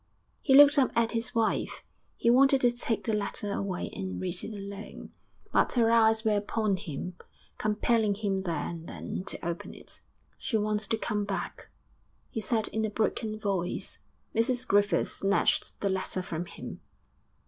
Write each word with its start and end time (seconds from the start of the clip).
He 0.41 0.55
looked 0.55 0.79
up 0.79 0.89
at 0.95 1.11
his 1.11 1.35
wife; 1.35 1.83
he 2.17 2.31
wanted 2.31 2.61
to 2.61 2.71
take 2.71 3.03
the 3.03 3.13
letter 3.13 3.53
away 3.53 3.91
and 3.95 4.19
read 4.19 4.43
it 4.43 4.51
alone, 4.51 5.11
but 5.53 5.73
her 5.73 5.91
eyes 5.91 6.25
were 6.25 6.35
upon 6.37 6.77
him, 6.77 7.13
compelling 7.59 8.15
him 8.15 8.41
there 8.41 8.55
and 8.67 8.87
then 8.87 9.23
to 9.27 9.47
open 9.47 9.75
it. 9.75 10.01
'She 10.39 10.57
wants 10.57 10.87
to 10.87 10.97
come 10.97 11.23
back,' 11.23 11.69
he 12.31 12.41
said 12.41 12.67
in 12.69 12.83
a 12.83 12.89
broken 12.89 13.37
voice. 13.39 13.99
Mrs 14.33 14.67
Griffith 14.67 15.11
snatched 15.11 15.79
the 15.81 15.89
letter 15.91 16.23
from 16.23 16.45
him. 16.45 16.81